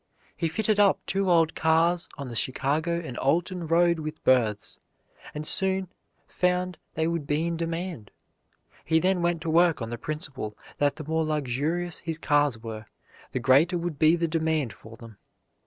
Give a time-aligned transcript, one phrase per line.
[0.35, 4.79] He fitted up two old cars on the Chicago and Alton road with berths,
[5.35, 5.89] and soon
[6.25, 8.09] found they would be in demand.
[8.83, 12.87] He then went to work on the principle that the more luxurious his cars were,
[13.29, 15.19] the greater would be the demand for them.